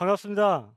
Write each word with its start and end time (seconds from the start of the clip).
반갑습니다. 0.00 0.72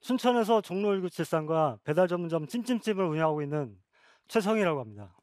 춘천에서 0.00 0.60
종로 0.60 0.94
1973과 1.00 1.82
배달 1.84 2.06
전문점 2.06 2.46
찜찜찜을 2.46 3.02
운영하고 3.02 3.40
있는 3.40 3.80
최성이라고 4.28 4.78
합니다. 4.78 5.16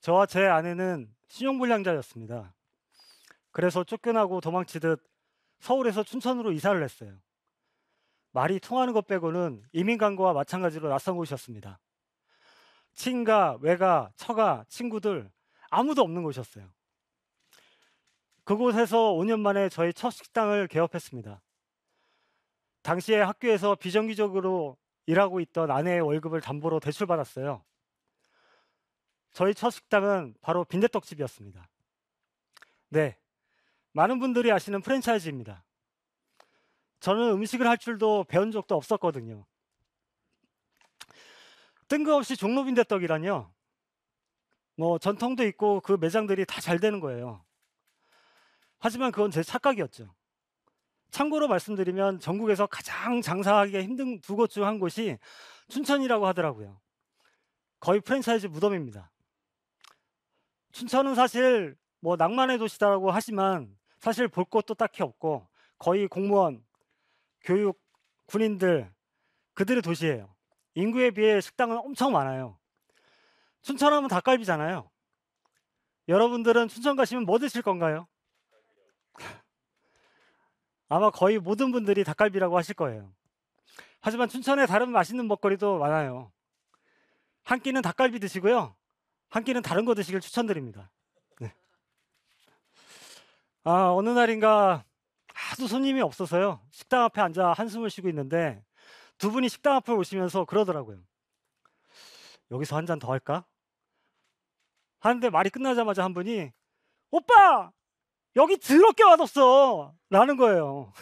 저와 0.00 0.24
제 0.24 0.46
아내는 0.46 1.14
신용불량자였습니다. 1.28 2.54
그래서 3.50 3.84
쫓겨나고 3.84 4.40
도망치듯 4.40 5.04
서울에서 5.58 6.02
춘천으로 6.02 6.52
이사를 6.52 6.82
했어요. 6.82 7.18
말이 8.32 8.58
통하는 8.58 8.94
것 8.94 9.06
빼고는 9.06 9.62
이민 9.72 9.98
간 9.98 10.16
거와 10.16 10.32
마찬가지로 10.32 10.88
낯선 10.88 11.18
곳이었습니다. 11.18 11.78
친가, 12.94 13.58
외가, 13.60 14.10
처가, 14.16 14.64
친구들 14.70 15.30
아무도 15.68 16.00
없는 16.00 16.22
곳이었어요. 16.22 16.70
그곳에서 18.50 19.12
5년 19.12 19.38
만에 19.38 19.68
저희 19.68 19.92
첫 19.92 20.10
식당을 20.10 20.66
개업했습니다. 20.66 21.40
당시에 22.82 23.20
학교에서 23.20 23.76
비정규직으로 23.76 24.76
일하고 25.06 25.38
있던 25.38 25.70
아내의 25.70 26.00
월급을 26.00 26.40
담보로 26.40 26.80
대출받았어요. 26.80 27.62
저희 29.30 29.54
첫 29.54 29.70
식당은 29.70 30.34
바로 30.40 30.64
빈대떡집이었습니다. 30.64 31.68
네. 32.88 33.16
많은 33.92 34.18
분들이 34.18 34.50
아시는 34.50 34.80
프랜차이즈입니다. 34.80 35.62
저는 36.98 37.30
음식을 37.30 37.68
할 37.68 37.78
줄도 37.78 38.24
배운 38.24 38.50
적도 38.50 38.74
없었거든요. 38.74 39.46
뜬금없이 41.86 42.36
종로 42.36 42.64
빈대떡이라뇨. 42.64 43.48
뭐 44.74 44.98
전통도 44.98 45.46
있고 45.46 45.80
그 45.82 45.92
매장들이 45.92 46.46
다 46.46 46.60
잘 46.60 46.80
되는 46.80 46.98
거예요. 46.98 47.44
하지만 48.80 49.12
그건 49.12 49.30
제 49.30 49.42
착각이었죠. 49.42 50.14
참고로 51.10 51.48
말씀드리면 51.48 52.20
전국에서 52.20 52.66
가장 52.66 53.20
장사하기가 53.20 53.82
힘든 53.82 54.20
두 54.20 54.36
곳 54.36 54.50
중 54.50 54.64
한 54.64 54.78
곳이 54.78 55.18
춘천이라고 55.68 56.26
하더라고요. 56.26 56.80
거의 57.80 58.00
프랜차이즈 58.00 58.46
무덤입니다. 58.46 59.10
춘천은 60.72 61.14
사실 61.14 61.76
뭐 62.00 62.16
낭만의 62.16 62.58
도시다라고 62.58 63.10
하지만 63.10 63.76
사실 63.98 64.28
볼 64.28 64.44
것도 64.44 64.74
딱히 64.74 65.02
없고 65.02 65.48
거의 65.78 66.08
공무원, 66.08 66.64
교육, 67.42 67.80
군인들 68.26 68.92
그들의 69.54 69.82
도시예요. 69.82 70.34
인구에 70.74 71.10
비해 71.10 71.40
식당은 71.40 71.78
엄청 71.78 72.12
많아요. 72.12 72.58
춘천하면 73.62 74.08
닭갈비잖아요. 74.08 74.90
여러분들은 76.08 76.68
춘천 76.68 76.96
가시면 76.96 77.24
뭐 77.24 77.38
드실 77.38 77.62
건가요? 77.62 78.06
아마 80.88 81.10
거의 81.10 81.38
모든 81.38 81.70
분들이 81.72 82.02
닭갈비라고 82.04 82.56
하실 82.56 82.74
거예요. 82.74 83.12
하지만 84.00 84.28
춘천에 84.28 84.66
다른 84.66 84.90
맛있는 84.90 85.28
먹거리도 85.28 85.78
많아요. 85.78 86.32
한 87.44 87.60
끼는 87.60 87.82
닭갈비 87.82 88.18
드시고요. 88.18 88.74
한 89.28 89.44
끼는 89.44 89.62
다른 89.62 89.84
거 89.84 89.94
드시길 89.94 90.20
추천드립니다. 90.20 90.90
네. 91.38 91.54
아, 93.64 93.92
어느 93.92 94.08
날인가 94.08 94.84
하도 95.34 95.66
손님이 95.68 96.00
없어서요. 96.00 96.60
식당 96.70 97.04
앞에 97.04 97.20
앉아 97.20 97.52
한숨을 97.52 97.90
쉬고 97.90 98.08
있는데 98.08 98.64
두 99.18 99.30
분이 99.30 99.48
식당 99.48 99.76
앞에 99.76 99.92
오시면서 99.92 100.44
그러더라고요. 100.44 100.98
여기서 102.50 102.76
한 102.76 102.86
잔 102.86 102.98
더 102.98 103.12
할까? 103.12 103.44
하는데 104.98 105.30
말이 105.30 105.50
끝나자마자 105.50 106.02
한 106.04 106.14
분이 106.14 106.50
오빠! 107.10 107.72
여기 108.36 108.56
더럽게 108.58 109.04
맛없어! 109.04 109.94
라는 110.08 110.36
거예요. 110.36 110.92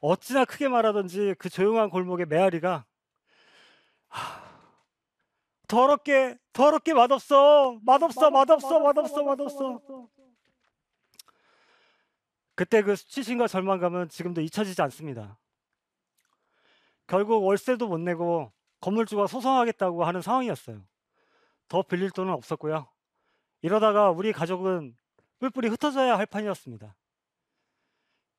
어찌나 0.00 0.44
크게 0.44 0.68
말하던지 0.68 1.34
그 1.38 1.48
조용한 1.48 1.90
골목의 1.90 2.26
메아리가 2.26 2.84
하, 4.08 4.42
더럽게 5.66 6.38
더럽게 6.52 6.94
맛없어 6.94 7.78
맛없어 7.82 8.30
맛없어 8.30 8.80
맛없어 8.80 9.22
맛없어 9.24 10.08
그때 12.54 12.82
그 12.82 12.96
수치심과 12.96 13.46
절망감은 13.46 14.08
지금도 14.08 14.40
잊혀지지 14.40 14.80
않습니다. 14.82 15.38
결국 17.06 17.44
월세도 17.44 17.86
못 17.86 17.98
내고 17.98 18.52
건물주가 18.80 19.26
소송하겠다고 19.26 20.04
하는 20.04 20.22
상황이었어요. 20.22 20.82
더 21.68 21.82
빌릴 21.82 22.10
돈은 22.10 22.32
없었고요. 22.32 22.88
이러다가 23.62 24.10
우리 24.10 24.32
가족은 24.32 24.96
뿔뿔이 25.38 25.68
흩어져야 25.68 26.18
할 26.18 26.26
판이었습니다. 26.26 26.94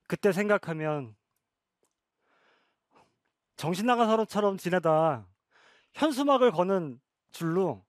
그때 0.08 0.32
생각하면 0.32 1.16
정신 3.56 3.86
나간 3.86 4.08
사람처럼 4.08 4.58
지내다 4.58 5.28
현수막을 5.94 6.52
거는 6.52 7.00
줄로 7.32 7.86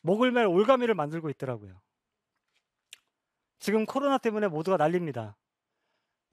목을 0.00 0.30
맬 0.32 0.46
올가미를 0.46 0.94
만들고 0.94 1.30
있더라고요. 1.30 1.80
지금 3.58 3.86
코로나 3.86 4.18
때문에 4.18 4.48
모두가 4.48 4.76
난립니다. 4.76 5.36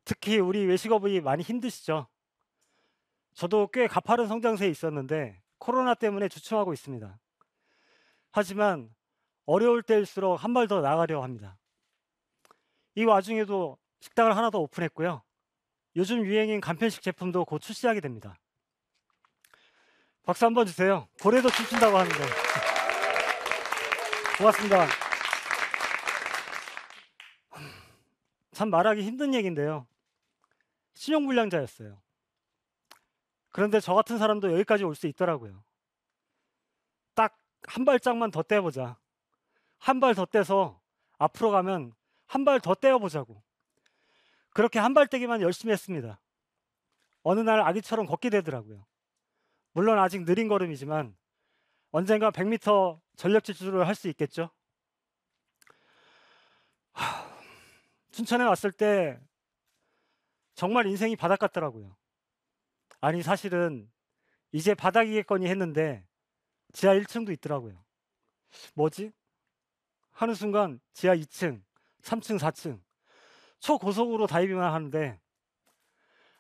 특히 0.05 0.39
우리 0.39 0.65
외식업이 0.65 1.21
많이 1.21 1.43
힘드시죠? 1.43 2.07
저도 3.33 3.67
꽤 3.71 3.87
가파른 3.87 4.27
성장세에 4.27 4.69
있었는데 4.69 5.41
코로나 5.57 5.95
때문에 5.95 6.27
주춤하고 6.27 6.73
있습니다. 6.73 7.19
하지만 8.31 8.93
어려울 9.45 9.83
때일수록 9.83 10.43
한 10.43 10.53
발 10.53 10.67
더 10.67 10.81
나가려 10.81 11.21
합니다. 11.21 11.57
이 12.95 13.03
와중에도 13.03 13.77
식당을 14.01 14.37
하나 14.37 14.49
더 14.49 14.59
오픈했고요. 14.59 15.23
요즘 15.95 16.25
유행인 16.25 16.61
간편식 16.61 17.01
제품도 17.01 17.45
곧 17.45 17.59
출시하게 17.59 18.01
됩니다. 18.01 18.35
박수 20.23 20.45
한번 20.45 20.65
주세요. 20.65 21.07
고래도 21.21 21.49
춤춘다고 21.49 21.97
하는데. 21.97 22.17
고맙습니다. 24.37 24.87
참 28.53 28.69
말하기 28.69 29.01
힘든 29.03 29.33
얘기인데요. 29.33 29.87
신용불량자였어요. 30.93 32.01
그런데 33.51 33.79
저 33.79 33.93
같은 33.93 34.17
사람도 34.17 34.51
여기까지 34.53 34.83
올 34.83 34.95
수 34.95 35.07
있더라고요. 35.07 35.63
딱 37.15 37.37
한 37.65 37.85
발짝만 37.85 38.29
더 38.31 38.43
떼보자. 38.43 38.97
한 39.83 39.99
발 39.99 40.15
더 40.15 40.25
떼서 40.25 40.81
앞으로 41.17 41.51
가면 41.51 41.93
한 42.27 42.45
발 42.45 42.59
더 42.61 42.73
떼어보자고. 42.75 43.43
그렇게 44.51 44.79
한 44.79 44.93
발 44.93 45.07
떼기만 45.07 45.41
열심히 45.41 45.73
했습니다. 45.73 46.19
어느 47.23 47.39
날 47.41 47.59
아기처럼 47.61 48.05
걷게 48.05 48.29
되더라고요. 48.29 48.85
물론 49.73 49.99
아직 49.99 50.23
느린 50.25 50.47
걸음이지만 50.47 51.15
언젠가 51.91 52.31
100m 52.31 53.01
전력 53.17 53.43
질주를 53.43 53.87
할 53.87 53.95
수 53.95 54.07
있겠죠. 54.09 54.49
하, 56.93 57.27
춘천에 58.11 58.43
왔을 58.43 58.71
때 58.71 59.19
정말 60.55 60.85
인생이 60.87 61.15
바닥 61.15 61.39
같더라고요. 61.39 61.95
아니 63.01 63.21
사실은 63.23 63.91
이제 64.51 64.75
바닥이겠거니 64.75 65.47
했는데 65.47 66.05
지하 66.73 66.93
1층도 66.93 67.31
있더라고요. 67.33 67.83
뭐지? 68.75 69.11
하는 70.13 70.33
순간 70.33 70.79
지하 70.93 71.15
2층, 71.15 71.61
3층, 72.01 72.39
4층 72.39 72.81
초고속으로 73.59 74.27
다이빙을 74.27 74.63
하는데 74.63 75.19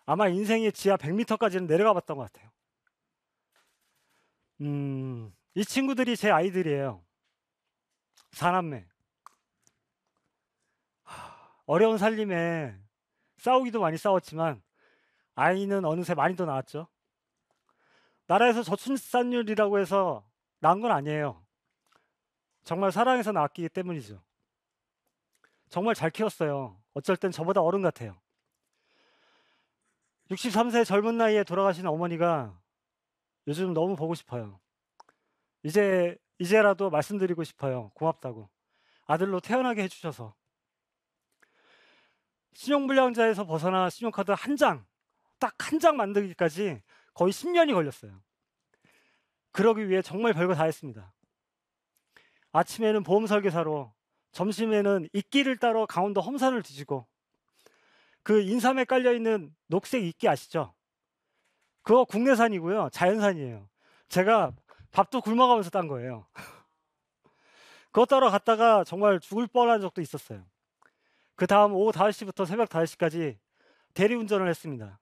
아마 0.05 0.27
인생의 0.27 0.71
지하 0.73 0.97
100m까지는 0.97 1.67
내려가 1.67 1.93
봤던 1.93 2.17
것 2.17 2.31
같아요. 2.31 2.51
음, 4.61 5.33
이 5.55 5.63
친구들이 5.63 6.15
제 6.15 6.29
아이들이에요. 6.29 7.03
사남매. 8.31 8.85
어려운 11.65 11.97
살림에 11.97 12.77
싸우기도 13.37 13.79
많이 13.79 13.97
싸웠지만 13.97 14.61
아이는 15.35 15.85
어느새 15.85 16.13
많이 16.13 16.35
더 16.35 16.45
나왔죠. 16.45 16.87
나라에서 18.27 18.63
저출산율이라고 18.63 19.79
해서 19.79 20.25
나은 20.59 20.81
건 20.81 20.91
아니에요. 20.91 21.42
정말 22.63 22.91
사랑해서 22.91 23.31
낳았기 23.31 23.69
때문이죠. 23.69 24.21
정말 25.69 25.95
잘 25.95 26.09
키웠어요. 26.11 26.79
어쩔 26.93 27.17
땐 27.17 27.31
저보다 27.31 27.61
어른 27.61 27.81
같아요. 27.81 28.15
63세 30.29 30.85
젊은 30.85 31.17
나이에 31.17 31.43
돌아가신 31.43 31.85
어머니가 31.87 32.59
요즘 33.47 33.73
너무 33.73 33.95
보고 33.95 34.15
싶어요. 34.15 34.59
이제 35.63 36.17
이제라도 36.39 36.89
말씀드리고 36.89 37.43
싶어요. 37.43 37.91
고맙다고. 37.95 38.49
아들로 39.05 39.39
태어나게 39.39 39.83
해주셔서. 39.83 40.33
신용불량자에서 42.53 43.45
벗어나 43.45 43.89
신용카드 43.89 44.31
한 44.31 44.55
장, 44.55 44.85
딱 45.39 45.55
한 45.59 45.79
장 45.79 45.97
만들기까지 45.97 46.81
거의 47.13 47.31
10년이 47.33 47.73
걸렸어요. 47.73 48.21
그러기 49.51 49.89
위해 49.89 50.01
정말 50.01 50.33
별거 50.33 50.53
다 50.55 50.63
했습니다. 50.63 51.12
아침에는 52.53 53.03
보험 53.03 53.27
설계사로, 53.27 53.91
점심에는 54.31 55.09
이끼를 55.11 55.57
따러 55.57 55.85
강원도 55.85 56.21
험산을 56.21 56.63
뒤지고 56.63 57.05
그 58.23 58.41
인삼에 58.41 58.85
깔려 58.85 59.13
있는 59.13 59.53
녹색 59.67 60.03
이끼 60.03 60.27
아시죠? 60.29 60.73
그거 61.81 62.05
국내산이고요. 62.05 62.89
자연산이에요. 62.93 63.67
제가 64.07 64.53
밥도 64.91 65.21
굶어가면서 65.21 65.69
딴 65.69 65.87
거예요. 65.87 66.25
그거 67.91 68.05
따러 68.05 68.29
갔다가 68.29 68.83
정말 68.83 69.19
죽을 69.19 69.47
뻔한 69.47 69.81
적도 69.81 70.01
있었어요. 70.01 70.45
그 71.35 71.47
다음 71.47 71.73
오후 71.73 71.91
5시부터 71.91 72.45
새벽 72.45 72.69
5시까지 72.69 73.37
대리운전을 73.93 74.47
했습니다. 74.47 74.99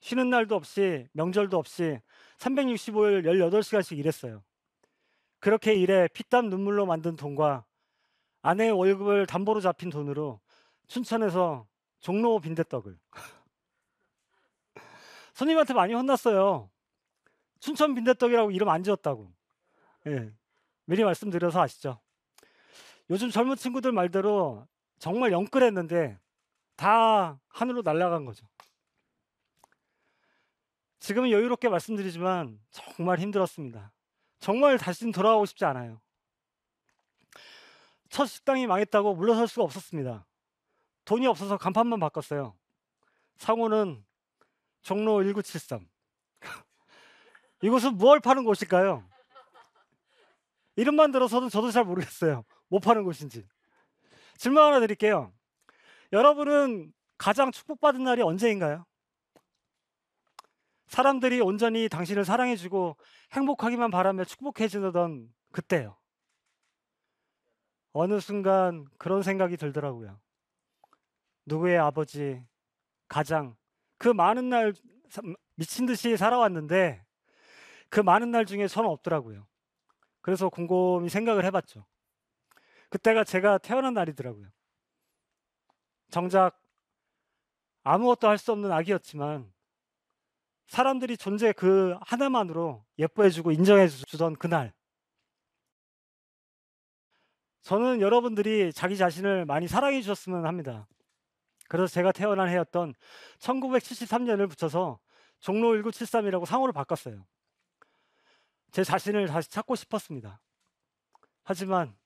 쉬는 0.00 0.30
날도 0.30 0.54
없이 0.54 1.08
명절도 1.12 1.58
없이 1.58 2.00
365일 2.38 3.24
18시간씩 3.24 3.98
일했어요. 3.98 4.42
그렇게 5.38 5.74
일해 5.74 6.08
피땀 6.08 6.48
눈물로 6.48 6.86
만든 6.86 7.16
돈과 7.16 7.64
아내의 8.42 8.72
월급을 8.72 9.26
담보로 9.26 9.60
잡힌 9.60 9.90
돈으로 9.90 10.40
춘천에서 10.88 11.66
종로 12.00 12.40
빈대떡을 12.40 12.98
손님한테 15.34 15.74
많이 15.74 15.94
혼났어요. 15.94 16.70
춘천 17.60 17.94
빈대떡이라고 17.94 18.50
이름 18.52 18.68
안 18.68 18.82
지었다고. 18.82 19.32
예. 20.06 20.32
미리 20.84 21.04
말씀드려서 21.04 21.60
아시죠? 21.60 22.00
요즘 23.10 23.30
젊은 23.30 23.56
친구들 23.56 23.92
말대로 23.92 24.66
정말 24.98 25.32
영끌했는데 25.32 26.18
다 26.76 27.40
하늘로 27.48 27.82
날아간 27.82 28.24
거죠. 28.24 28.46
지금은 30.98 31.30
여유롭게 31.30 31.68
말씀드리지만 31.68 32.60
정말 32.70 33.18
힘들었습니다. 33.18 33.92
정말 34.38 34.78
다시는 34.78 35.12
돌아가고 35.12 35.46
싶지 35.46 35.64
않아요. 35.64 36.00
첫 38.08 38.26
식당이 38.26 38.66
망했다고 38.66 39.14
물러설 39.14 39.48
수가 39.48 39.64
없었습니다. 39.64 40.26
돈이 41.04 41.26
없어서 41.26 41.56
간판만 41.56 42.00
바꿨어요. 42.00 42.56
상호는 43.36 44.04
종로 44.82 45.22
1973. 45.22 45.88
이곳은 47.62 47.96
무얼 47.96 48.20
파는 48.20 48.44
곳일까요? 48.44 49.08
이름만 50.76 51.10
들어서도 51.10 51.48
저도 51.48 51.70
잘 51.70 51.84
모르겠어요. 51.84 52.44
뭐 52.68 52.80
파는 52.80 53.04
곳인지. 53.04 53.46
질문 54.36 54.62
하나 54.62 54.80
드릴게요. 54.80 55.32
여러분은 56.12 56.92
가장 57.18 57.50
축복받은 57.50 58.04
날이 58.04 58.22
언제인가요? 58.22 58.84
사람들이 60.96 61.42
온전히 61.42 61.90
당신을 61.90 62.24
사랑해주고 62.24 62.96
행복하기만 63.32 63.90
바라며 63.90 64.24
축복해주던 64.24 65.28
그때요. 65.52 65.98
어느 67.92 68.18
순간 68.18 68.86
그런 68.96 69.22
생각이 69.22 69.58
들더라고요. 69.58 70.18
누구의 71.44 71.76
아버지, 71.76 72.42
가장, 73.08 73.56
그 73.98 74.08
많은 74.08 74.48
날 74.48 74.72
미친 75.56 75.84
듯이 75.84 76.16
살아왔는데 76.16 77.04
그 77.90 78.00
많은 78.00 78.30
날 78.30 78.46
중에 78.46 78.66
저는 78.66 78.88
없더라고요. 78.88 79.46
그래서 80.22 80.48
곰곰이 80.48 81.10
생각을 81.10 81.44
해봤죠. 81.44 81.84
그때가 82.88 83.24
제가 83.24 83.58
태어난 83.58 83.92
날이더라고요. 83.92 84.48
정작 86.08 86.58
아무것도 87.82 88.28
할 88.28 88.38
수 88.38 88.52
없는 88.52 88.72
아기였지만 88.72 89.54
사람들이 90.66 91.16
존재 91.16 91.52
그 91.52 91.96
하나만으로 92.02 92.84
예뻐해주고 92.98 93.52
인정해주던 93.52 94.36
그날. 94.36 94.72
저는 97.62 98.00
여러분들이 98.00 98.72
자기 98.72 98.96
자신을 98.96 99.44
많이 99.44 99.66
사랑해 99.66 100.00
주셨으면 100.00 100.46
합니다. 100.46 100.86
그래서 101.68 101.92
제가 101.92 102.12
태어난 102.12 102.48
해였던 102.48 102.94
1973년을 103.40 104.48
붙여서 104.48 105.00
종로 105.40 105.74
1973이라고 105.74 106.46
상호를 106.46 106.72
바꿨어요. 106.72 107.26
제 108.70 108.84
자신을 108.84 109.26
다시 109.26 109.50
찾고 109.50 109.74
싶었습니다. 109.74 110.40
하지만 111.42 111.96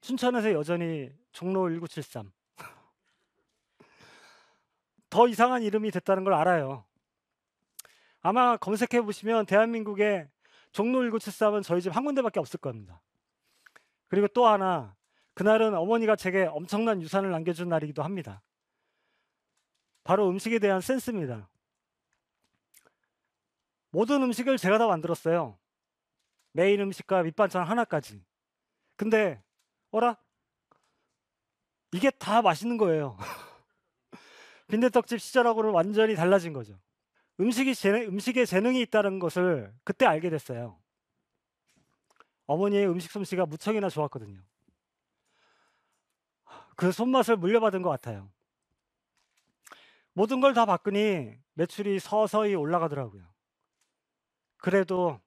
춘천에서 0.00 0.52
여전히 0.52 1.10
종로 1.32 1.68
1973. 1.68 2.32
더 5.10 5.28
이상한 5.28 5.62
이름이 5.62 5.90
됐다는 5.90 6.24
걸 6.24 6.34
알아요. 6.34 6.87
아마 8.20 8.56
검색해 8.56 9.02
보시면 9.02 9.46
대한민국에 9.46 10.28
종로 10.72 11.00
1973은 11.00 11.62
저희 11.62 11.80
집 11.82 11.90
한 11.90 12.04
군데밖에 12.04 12.40
없을 12.40 12.58
겁니다. 12.60 13.00
그리고 14.08 14.28
또 14.28 14.46
하나 14.46 14.96
그날은 15.34 15.74
어머니가 15.74 16.16
제게 16.16 16.44
엄청난 16.46 17.00
유산을 17.00 17.30
남겨준 17.30 17.68
날이기도 17.68 18.02
합니다. 18.02 18.42
바로 20.04 20.28
음식에 20.28 20.58
대한 20.58 20.80
센스입니다. 20.80 21.48
모든 23.90 24.22
음식을 24.22 24.56
제가 24.58 24.78
다 24.78 24.86
만들었어요. 24.86 25.58
메인 26.52 26.80
음식과 26.80 27.22
밑반찬 27.22 27.64
하나까지. 27.66 28.22
근데 28.96 29.42
어라? 29.90 30.16
이게 31.92 32.10
다 32.10 32.42
맛있는 32.42 32.76
거예요. 32.76 33.16
빈대떡집 34.68 35.20
시절하고는 35.20 35.70
완전히 35.70 36.14
달라진 36.14 36.52
거죠. 36.52 36.78
음식이 37.40 37.74
재능, 37.74 38.02
음식에 38.08 38.44
재능이 38.44 38.80
있다는 38.82 39.18
것을 39.18 39.72
그때 39.84 40.06
알게 40.06 40.30
됐어요. 40.30 40.78
어머니의 42.46 42.88
음식 42.88 43.10
솜씨가 43.12 43.46
무척이나 43.46 43.88
좋았거든요. 43.88 44.40
그 46.76 46.92
손맛을 46.92 47.36
물려받은 47.36 47.82
것 47.82 47.90
같아요. 47.90 48.30
모든 50.12 50.40
걸 50.40 50.54
다 50.54 50.66
바꾸니 50.66 51.36
매출이 51.54 52.00
서서히 52.00 52.54
올라가더라고요. 52.54 53.22
그래도 54.56 55.20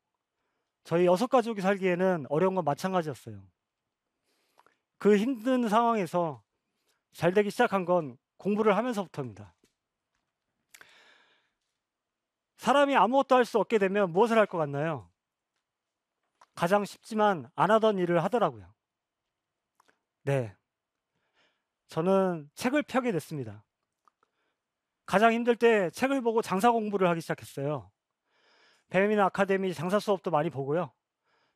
저희 0.84 1.06
여섯 1.06 1.28
가족이 1.28 1.62
살기에는 1.62 2.26
어려운 2.30 2.56
건 2.56 2.66
마찬가지였어요. 2.66 3.42
그 4.98 5.18
힘든 5.18 5.70
상황에서 5.70 6.44
잘 7.14 7.34
되기 7.34 7.50
시작한 7.52 7.86
건 7.86 8.18
공부를 8.38 8.76
하면서부터입니다. 8.76 9.54
사람이 12.62 12.96
아무것도 12.96 13.36
할 13.36 13.44
수 13.44 13.58
없게 13.58 13.80
되면 13.80 14.12
무엇을 14.12 14.38
할 14.38 14.46
것 14.46 14.60
같나요? 14.60 15.10
가장 16.54 16.86
쉽지만 16.86 17.50
안 17.56 17.72
하던 17.72 17.98
일을 17.98 18.24
하더라고요. 18.24 18.72
네. 20.22 20.56
저는 21.88 22.52
책을 22.54 22.84
펴게 22.84 23.12
됐습니다. 23.14 23.64
가장 25.08 25.34
힘들 25.34 25.56
때 25.56 25.90
책을 25.90 26.22
보고 26.22 26.44
장사 26.44 26.70
공부를 26.72 27.10
하기 27.10 27.22
시작했어요. 27.22 27.90
배미나 28.90 29.26
아카데미 29.26 29.74
장사 29.74 30.00
수업도 30.00 30.30
많이 30.30 30.52
보고요. 30.52 30.92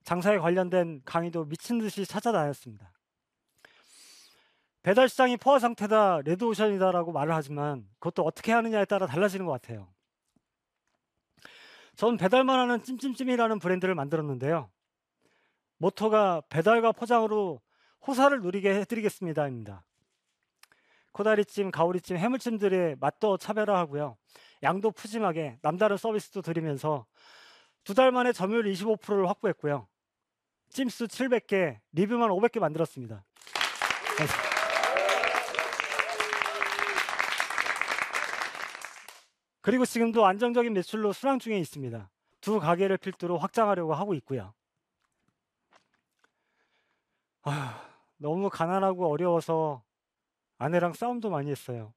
장사에 0.04 0.40
관련된 0.40 1.04
강의도 1.06 1.46
미친 1.46 1.78
듯이 1.78 2.04
찾아다녔습니다. 2.08 2.92
배달 4.82 5.08
시장이 5.08 5.38
포화 5.38 5.60
상태다, 5.60 6.22
레드오션이다라고 6.22 7.12
말을 7.12 7.36
하지만 7.36 7.88
그것도 8.00 8.24
어떻게 8.24 8.52
하느냐에 8.54 8.86
따라 8.86 9.06
달라지는 9.06 9.46
것 9.46 9.52
같아요. 9.52 9.95
전 11.96 12.18
배달만 12.18 12.60
하는 12.60 12.84
찜찜찜이라는 12.84 13.60
브랜드를 13.60 13.96
만들었는데요. 13.96 14.70
모토가 15.78 16.42
배달과 16.50 16.92
포장으로 16.92 17.62
호사를 18.08 18.40
누리게 18.42 18.74
해드리겠습니다입니다. 18.82 19.86
코다리찜, 21.12 21.72
가오리찜, 21.72 22.18
해물찜들의 22.18 22.98
맛도 23.00 23.38
차별화하고요. 23.38 24.18
양도 24.64 24.92
푸짐하게 24.92 25.60
남다른 25.62 25.96
서비스도 25.98 26.42
드리면서 26.42 27.06
두 27.84 27.94
달 27.94 28.12
만에 28.12 28.32
점유율 28.34 28.66
25%를 28.74 29.30
확보했고요. 29.30 29.88
찜수 30.70 31.08
700개, 31.08 31.80
리뷰만 31.94 32.30
500개 32.32 32.60
만들었습니다. 32.60 33.24
그리고 39.66 39.84
지금도 39.84 40.24
안정적인 40.28 40.74
매출로 40.74 41.12
순항 41.12 41.40
중에 41.40 41.58
있습니다. 41.58 42.08
두 42.40 42.60
가게를 42.60 42.98
필두로 43.00 43.40
확장하려고 43.40 43.96
하고 43.96 44.14
있고요. 44.14 44.54
아, 47.42 47.90
너무 48.18 48.52
가난하고 48.52 49.10
어려워서 49.10 49.84
아내랑 50.60 50.94
싸움도 50.94 51.32
많이 51.32 51.50
했어요. 51.50 51.96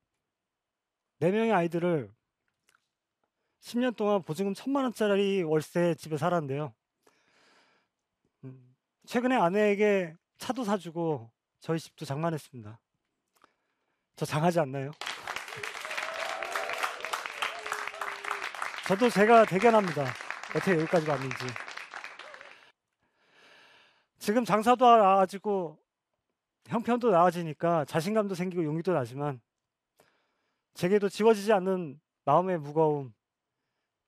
네 1.18 1.30
명의 1.30 1.52
아이들을 1.52 2.10
10년 3.60 3.94
동안 3.96 4.22
보증금 4.22 4.54
천만 4.54 4.84
원짜리 4.84 5.42
월세 5.42 5.94
집에 5.94 6.16
살았는데요. 6.16 6.72
음, 8.44 8.76
최근에 9.04 9.36
아내에게 9.36 10.14
차도 10.38 10.64
사주고 10.64 11.30
저희 11.60 11.78
집도 11.78 12.06
장만했습니다. 12.06 12.80
저 14.16 14.24
장하지 14.24 14.58
않나요? 14.58 14.92
저도 18.88 19.10
제가 19.10 19.44
대견합니다. 19.44 20.02
어떻게 20.56 20.72
여기까지 20.72 21.10
왔는지. 21.10 21.36
지금 24.18 24.46
장사도 24.46 24.86
아직고 24.86 25.78
형편도 26.68 27.10
나아지니까 27.10 27.84
자신감도 27.84 28.34
생기고 28.34 28.64
용기도 28.64 28.94
나지만 28.94 29.42
제게도 30.72 31.10
지워지지 31.10 31.52
않는 31.52 32.00
마음의 32.24 32.60
무거움, 32.60 33.12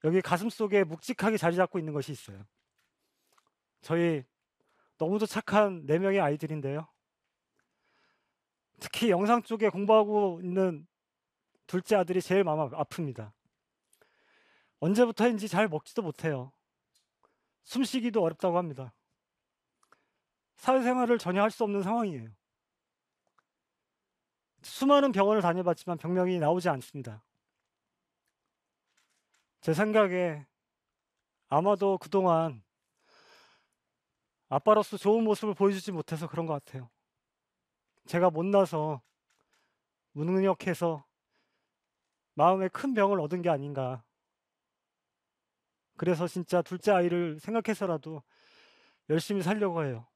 여기 0.04 0.22
가슴 0.22 0.48
속에 0.48 0.84
묵직하게 0.84 1.36
자리 1.36 1.56
잡고 1.56 1.78
있는 1.78 1.92
것이 1.92 2.12
있어요. 2.12 2.42
저희 3.82 4.24
너무도 4.96 5.26
착한 5.26 5.84
네 5.84 5.98
명의 5.98 6.20
아이들인데요. 6.20 6.88
특히 8.80 9.10
영상 9.10 9.42
쪽에 9.42 9.68
공부하고 9.68 10.40
있는 10.42 10.86
둘째 11.66 11.96
아들이 11.96 12.22
제일 12.22 12.44
마음 12.44 12.60
아- 12.60 12.70
아픕니다. 12.70 13.30
언제부터인지 14.80 15.48
잘 15.48 15.68
먹지도 15.68 16.02
못해요. 16.02 16.52
숨쉬기도 17.62 18.22
어렵다고 18.22 18.58
합니다. 18.58 18.92
사회생활을 20.56 21.18
전혀 21.18 21.42
할 21.42 21.50
수 21.50 21.64
없는 21.64 21.82
상황이에요. 21.82 22.28
수많은 24.62 25.12
병원을 25.12 25.40
다녀봤지만 25.40 25.96
병명이 25.98 26.38
나오지 26.38 26.68
않습니다. 26.68 27.22
제 29.60 29.72
생각에 29.72 30.46
아마도 31.48 31.98
그동안 31.98 32.62
아빠로서 34.48 34.96
좋은 34.96 35.24
모습을 35.24 35.54
보여주지 35.54 35.92
못해서 35.92 36.28
그런 36.28 36.46
것 36.46 36.52
같아요. 36.64 36.90
제가 38.06 38.30
못나서 38.30 39.00
무능력해서 40.12 41.04
마음에 42.34 42.68
큰 42.68 42.94
병을 42.94 43.20
얻은 43.20 43.42
게 43.42 43.48
아닌가. 43.48 44.02
그래서 46.00 46.26
진짜 46.26 46.62
둘째 46.62 46.92
아이를 46.92 47.38
생각해서라도 47.40 48.22
열심히 49.10 49.42
살려고 49.42 49.84
해요. 49.84 50.06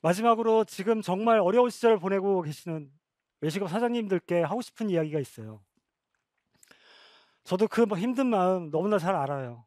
마지막으로 0.00 0.62
지금 0.62 1.02
정말 1.02 1.40
어려운 1.40 1.70
시절을 1.70 1.98
보내고 1.98 2.42
계시는 2.42 2.88
외식업 3.40 3.68
사장님들께 3.68 4.42
하고 4.42 4.62
싶은 4.62 4.90
이야기가 4.90 5.18
있어요. 5.18 5.60
저도 7.42 7.66
그 7.66 7.82
힘든 7.98 8.28
마음 8.28 8.70
너무나 8.70 9.00
잘 9.00 9.16
알아요. 9.16 9.66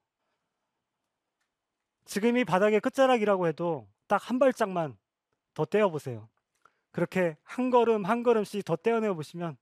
지금이 2.05 2.45
바닥의 2.45 2.79
끝자락이라고 2.79 3.45
해도 3.47 3.89
딱 4.07 4.29
한 4.29 4.39
발짝만 4.39 4.97
더 5.53 5.65
떼어보세요. 5.65 6.29
그렇게 6.91 7.35
한 7.43 7.71
걸음 7.71 8.05
한 8.05 8.23
걸음씩 8.23 8.63
더 8.63 8.77
떼어내어 8.77 9.15
보시면 9.15 9.57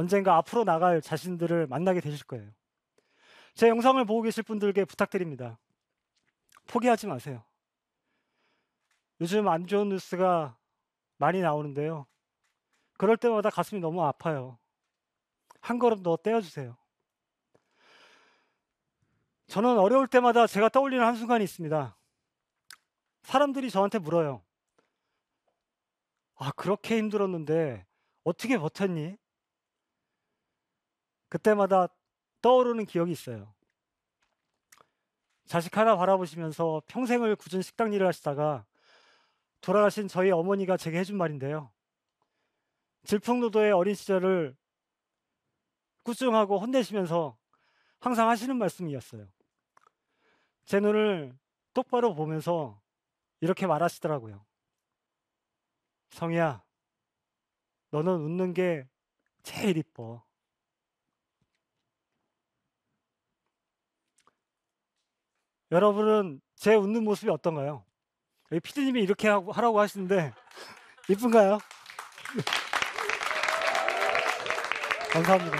언젠가 0.00 0.36
앞으로 0.38 0.64
나갈 0.64 1.02
자신들을 1.02 1.66
만나게 1.66 2.00
되실 2.00 2.24
거예요. 2.26 2.50
제 3.54 3.68
영상을 3.68 4.02
보고 4.06 4.22
계실 4.22 4.42
분들께 4.42 4.86
부탁드립니다. 4.86 5.58
포기하지 6.68 7.06
마세요. 7.06 7.44
요즘 9.20 9.46
안 9.48 9.66
좋은 9.66 9.90
뉴스가 9.90 10.56
많이 11.18 11.42
나오는데요. 11.42 12.06
그럴 12.96 13.18
때마다 13.18 13.50
가슴이 13.50 13.78
너무 13.82 14.02
아파요. 14.02 14.58
한 15.60 15.78
걸음 15.78 16.02
더 16.02 16.16
떼어주세요. 16.16 16.78
저는 19.48 19.78
어려울 19.78 20.06
때마다 20.06 20.46
제가 20.46 20.70
떠올리는 20.70 21.04
한순간이 21.04 21.44
있습니다. 21.44 21.94
사람들이 23.24 23.70
저한테 23.70 23.98
물어요. 23.98 24.42
아, 26.36 26.52
그렇게 26.52 26.96
힘들었는데 26.96 27.84
어떻게 28.24 28.56
버텼니? 28.56 29.18
그때마다 31.30 31.88
떠오르는 32.42 32.84
기억이 32.84 33.12
있어요. 33.12 33.54
자식 35.46 35.76
하나 35.76 35.96
바라보시면서 35.96 36.82
평생을 36.86 37.36
굳은 37.36 37.62
식당 37.62 37.92
일을 37.92 38.06
하시다가 38.06 38.66
돌아가신 39.60 40.08
저희 40.08 40.30
어머니가 40.30 40.76
제게 40.76 40.98
해준 40.98 41.16
말인데요. 41.16 41.72
질풍노도의 43.04 43.72
어린 43.72 43.94
시절을 43.94 44.56
꾸중하고 46.02 46.58
혼내시면서 46.58 47.36
항상 48.00 48.28
하시는 48.28 48.56
말씀이었어요. 48.56 49.26
제 50.66 50.80
눈을 50.80 51.36
똑바로 51.74 52.14
보면서 52.14 52.80
이렇게 53.40 53.66
말하시더라고요. 53.66 54.44
성희야, 56.10 56.62
너는 57.90 58.12
웃는 58.12 58.54
게 58.54 58.88
제일 59.42 59.76
이뻐. 59.76 60.29
여러분은 65.72 66.40
제 66.56 66.74
웃는 66.74 67.04
모습이 67.04 67.30
어떤가요? 67.30 67.84
피디님이 68.62 69.02
이렇게 69.02 69.28
하라고 69.28 69.80
하시는데 69.80 70.32
이쁜가요? 71.08 71.58
감사합니다. 75.12 75.56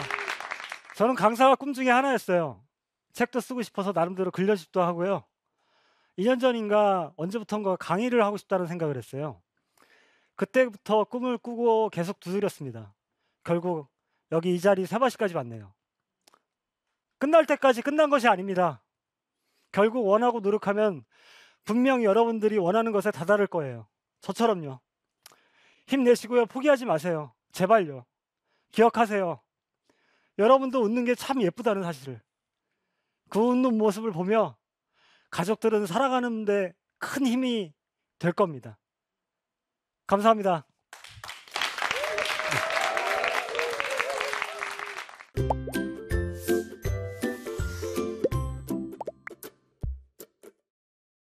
저는 0.97 1.15
강사가 1.15 1.55
꿈 1.55 1.73
중에 1.73 1.91
하나였어요. 1.91 2.61
책도 3.13 3.41
쓰고 3.41 3.63
싶어서 3.63 3.93
나름대로 3.93 4.31
글려집도 4.31 4.83
하고요. 4.83 5.25
2년 6.19 6.41
전인가 6.41 7.13
언제부턴가 7.17 7.77
강의를 7.77 8.25
하고 8.25 8.37
싶다는 8.37 8.67
생각을 8.67 8.97
했어요. 8.97 9.41
그때부터 10.35 11.05
꿈을 11.05 11.39
꾸고 11.39 11.91
계속 11.91 12.19
두드렸습니다. 12.21 12.95
결국 13.45 13.89
여기 14.33 14.55
이 14.55 14.61
자리 14.61 14.87
세바시까지 14.87 15.35
왔네요. 15.35 15.73
끝날 17.19 17.47
때까지 17.47 17.83
끝난 17.83 18.11
것이 18.11 18.29
아닙니다. 18.29 18.83
결국 19.73 20.07
원하고 20.07 20.41
노력하면 20.41 21.05
분명히 21.65 22.05
여러분들이 22.05 22.59
원하는 22.59 22.93
것에 22.93 23.11
다다를 23.11 23.47
거예요. 23.47 23.87
저처럼요. 24.21 24.81
힘내시고요. 25.87 26.47
포기하지 26.47 26.87
마세요. 26.87 27.33
제발요. 27.53 28.05
기억하세요. 28.73 29.41
여러분도 30.39 30.81
웃는 30.81 31.05
게 31.05 31.15
참 31.15 31.43
예쁘다는 31.43 31.83
사실을. 31.83 32.21
그 33.29 33.39
웃는 33.39 33.77
모습을 33.79 34.13
보며 34.13 34.57
가족들은 35.31 35.87
살아가는데 35.87 36.75
큰 36.99 37.27
힘이 37.27 37.73
될 38.19 38.33
겁니다. 38.33 38.79
감사합니다. 40.07 40.67